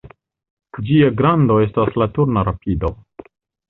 [0.87, 2.95] Ĝia grando estas la turna rapido.